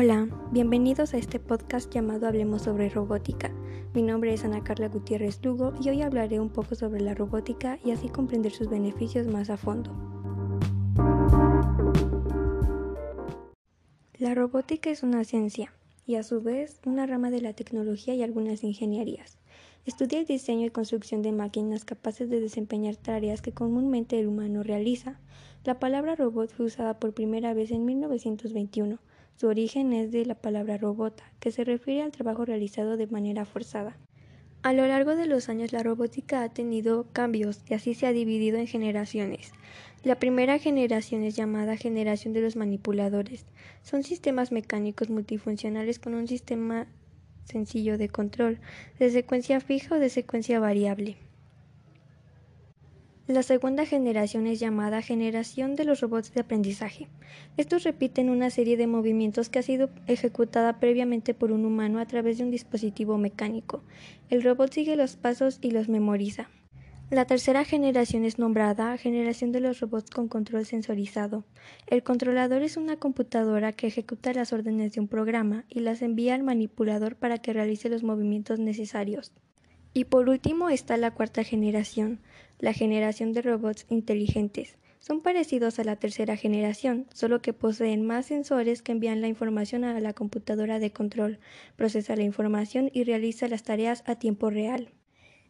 Hola, 0.00 0.28
bienvenidos 0.52 1.12
a 1.12 1.18
este 1.18 1.40
podcast 1.40 1.92
llamado 1.92 2.28
Hablemos 2.28 2.62
sobre 2.62 2.88
Robótica. 2.88 3.50
Mi 3.94 4.02
nombre 4.02 4.32
es 4.32 4.44
Ana 4.44 4.62
Carla 4.62 4.88
Gutiérrez 4.88 5.44
Lugo 5.44 5.74
y 5.82 5.88
hoy 5.88 6.02
hablaré 6.02 6.38
un 6.38 6.50
poco 6.50 6.76
sobre 6.76 7.00
la 7.00 7.14
robótica 7.14 7.80
y 7.84 7.90
así 7.90 8.08
comprender 8.08 8.52
sus 8.52 8.68
beneficios 8.68 9.26
más 9.26 9.50
a 9.50 9.56
fondo. 9.56 9.90
La 14.18 14.36
robótica 14.36 14.88
es 14.88 15.02
una 15.02 15.24
ciencia 15.24 15.74
y 16.06 16.14
a 16.14 16.22
su 16.22 16.42
vez 16.42 16.80
una 16.86 17.04
rama 17.04 17.32
de 17.32 17.40
la 17.40 17.54
tecnología 17.54 18.14
y 18.14 18.22
algunas 18.22 18.62
ingenierías. 18.62 19.36
Estudia 19.84 20.20
el 20.20 20.26
diseño 20.26 20.64
y 20.64 20.70
construcción 20.70 21.22
de 21.22 21.32
máquinas 21.32 21.84
capaces 21.84 22.30
de 22.30 22.38
desempeñar 22.38 22.94
tareas 22.94 23.42
que 23.42 23.50
comúnmente 23.50 24.20
el 24.20 24.28
humano 24.28 24.62
realiza. 24.62 25.18
La 25.64 25.80
palabra 25.80 26.14
robot 26.14 26.52
fue 26.52 26.66
usada 26.66 27.00
por 27.00 27.14
primera 27.14 27.52
vez 27.52 27.72
en 27.72 27.84
1921 27.84 29.00
su 29.38 29.46
origen 29.46 29.92
es 29.92 30.10
de 30.10 30.26
la 30.26 30.34
palabra 30.34 30.78
robota, 30.78 31.22
que 31.38 31.52
se 31.52 31.62
refiere 31.62 32.02
al 32.02 32.10
trabajo 32.10 32.44
realizado 32.44 32.96
de 32.96 33.06
manera 33.06 33.44
forzada. 33.44 33.96
A 34.62 34.72
lo 34.72 34.84
largo 34.88 35.14
de 35.14 35.26
los 35.26 35.48
años 35.48 35.72
la 35.72 35.84
robótica 35.84 36.42
ha 36.42 36.48
tenido 36.48 37.06
cambios 37.12 37.62
y 37.68 37.74
así 37.74 37.94
se 37.94 38.08
ha 38.08 38.12
dividido 38.12 38.58
en 38.58 38.66
generaciones. 38.66 39.52
La 40.02 40.18
primera 40.18 40.58
generación 40.58 41.22
es 41.22 41.36
llamada 41.36 41.76
generación 41.76 42.34
de 42.34 42.40
los 42.40 42.56
manipuladores. 42.56 43.46
Son 43.82 44.02
sistemas 44.02 44.50
mecánicos 44.50 45.08
multifuncionales 45.08 46.00
con 46.00 46.14
un 46.14 46.26
sistema 46.26 46.88
sencillo 47.44 47.96
de 47.96 48.08
control, 48.08 48.58
de 48.98 49.08
secuencia 49.10 49.60
fija 49.60 49.94
o 49.94 49.98
de 50.00 50.08
secuencia 50.08 50.58
variable. 50.58 51.16
La 53.28 53.42
segunda 53.42 53.84
generación 53.84 54.46
es 54.46 54.58
llamada 54.58 55.02
generación 55.02 55.76
de 55.76 55.84
los 55.84 56.00
robots 56.00 56.32
de 56.32 56.40
aprendizaje. 56.40 57.08
Estos 57.58 57.82
repiten 57.82 58.30
una 58.30 58.48
serie 58.48 58.78
de 58.78 58.86
movimientos 58.86 59.50
que 59.50 59.58
ha 59.58 59.62
sido 59.62 59.90
ejecutada 60.06 60.80
previamente 60.80 61.34
por 61.34 61.52
un 61.52 61.66
humano 61.66 62.00
a 62.00 62.06
través 62.06 62.38
de 62.38 62.44
un 62.44 62.50
dispositivo 62.50 63.18
mecánico. 63.18 63.84
El 64.30 64.42
robot 64.42 64.72
sigue 64.72 64.96
los 64.96 65.16
pasos 65.16 65.58
y 65.60 65.72
los 65.72 65.90
memoriza. 65.90 66.48
La 67.10 67.26
tercera 67.26 67.66
generación 67.66 68.24
es 68.24 68.38
nombrada 68.38 68.96
generación 68.96 69.52
de 69.52 69.60
los 69.60 69.80
robots 69.80 70.08
con 70.08 70.28
control 70.28 70.64
sensorizado. 70.64 71.44
El 71.86 72.02
controlador 72.02 72.62
es 72.62 72.78
una 72.78 72.96
computadora 72.96 73.72
que 73.72 73.88
ejecuta 73.88 74.32
las 74.32 74.54
órdenes 74.54 74.94
de 74.94 75.00
un 75.00 75.08
programa 75.08 75.66
y 75.68 75.80
las 75.80 76.00
envía 76.00 76.34
al 76.34 76.44
manipulador 76.44 77.16
para 77.16 77.36
que 77.36 77.52
realice 77.52 77.90
los 77.90 78.02
movimientos 78.02 78.58
necesarios. 78.58 79.34
Y 79.98 80.04
por 80.04 80.28
último 80.28 80.70
está 80.70 80.96
la 80.96 81.10
cuarta 81.10 81.42
generación, 81.42 82.20
la 82.60 82.72
generación 82.72 83.32
de 83.32 83.42
robots 83.42 83.84
inteligentes. 83.88 84.78
Son 85.00 85.22
parecidos 85.22 85.80
a 85.80 85.82
la 85.82 85.96
tercera 85.96 86.36
generación, 86.36 87.08
solo 87.12 87.42
que 87.42 87.52
poseen 87.52 88.06
más 88.06 88.26
sensores 88.26 88.80
que 88.80 88.92
envían 88.92 89.20
la 89.20 89.26
información 89.26 89.82
a 89.82 89.98
la 89.98 90.12
computadora 90.12 90.78
de 90.78 90.92
control, 90.92 91.40
procesa 91.74 92.14
la 92.14 92.22
información 92.22 92.92
y 92.94 93.02
realiza 93.02 93.48
las 93.48 93.64
tareas 93.64 94.04
a 94.06 94.14
tiempo 94.14 94.50
real. 94.50 94.92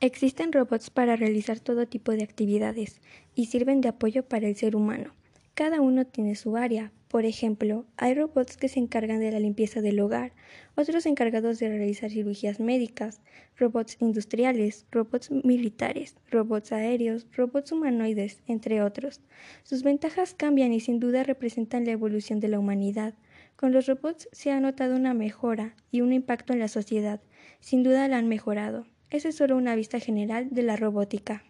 Existen 0.00 0.52
robots 0.52 0.90
para 0.90 1.14
realizar 1.14 1.60
todo 1.60 1.86
tipo 1.86 2.10
de 2.10 2.24
actividades 2.24 3.00
y 3.36 3.46
sirven 3.46 3.80
de 3.80 3.90
apoyo 3.90 4.24
para 4.24 4.48
el 4.48 4.56
ser 4.56 4.74
humano. 4.74 5.14
Cada 5.54 5.80
uno 5.80 6.06
tiene 6.06 6.34
su 6.34 6.56
área, 6.56 6.92
por 7.12 7.26
ejemplo, 7.26 7.84
hay 7.98 8.14
robots 8.14 8.56
que 8.56 8.70
se 8.70 8.78
encargan 8.78 9.20
de 9.20 9.30
la 9.30 9.38
limpieza 9.38 9.82
del 9.82 10.00
hogar, 10.00 10.32
otros 10.76 11.04
encargados 11.04 11.58
de 11.58 11.68
realizar 11.68 12.10
cirugías 12.10 12.58
médicas, 12.58 13.20
robots 13.58 13.98
industriales, 14.00 14.86
robots 14.90 15.30
militares, 15.30 16.16
robots 16.30 16.72
aéreos, 16.72 17.26
robots 17.36 17.70
humanoides, 17.70 18.42
entre 18.46 18.82
otros. 18.82 19.20
Sus 19.62 19.82
ventajas 19.82 20.32
cambian 20.32 20.72
y 20.72 20.80
sin 20.80 21.00
duda 21.00 21.22
representan 21.22 21.84
la 21.84 21.92
evolución 21.92 22.40
de 22.40 22.48
la 22.48 22.58
humanidad. 22.58 23.12
Con 23.54 23.72
los 23.72 23.86
robots 23.86 24.30
se 24.32 24.52
ha 24.52 24.58
notado 24.58 24.96
una 24.96 25.12
mejora 25.12 25.76
y 25.90 26.00
un 26.00 26.14
impacto 26.14 26.54
en 26.54 26.60
la 26.60 26.68
sociedad. 26.68 27.20
Sin 27.60 27.82
duda 27.82 28.08
la 28.08 28.16
han 28.16 28.26
mejorado. 28.26 28.86
Esa 29.10 29.28
es 29.28 29.36
solo 29.36 29.58
una 29.58 29.76
vista 29.76 30.00
general 30.00 30.48
de 30.50 30.62
la 30.62 30.76
robótica. 30.76 31.44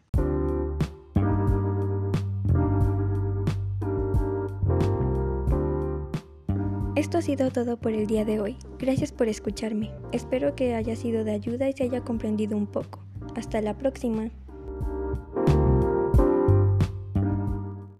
Esto 6.94 7.16
ha 7.16 7.22
sido 7.22 7.50
todo 7.50 7.78
por 7.78 7.92
el 7.92 8.06
día 8.06 8.26
de 8.26 8.38
hoy. 8.38 8.58
Gracias 8.78 9.12
por 9.12 9.26
escucharme. 9.26 9.90
Espero 10.12 10.54
que 10.54 10.74
haya 10.74 10.94
sido 10.94 11.24
de 11.24 11.32
ayuda 11.32 11.66
y 11.66 11.72
se 11.72 11.84
haya 11.84 12.02
comprendido 12.02 12.54
un 12.54 12.66
poco. 12.66 13.02
Hasta 13.34 13.62
la 13.62 13.78
próxima. 13.78 14.28